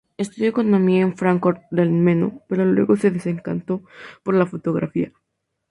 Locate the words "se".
2.97-3.11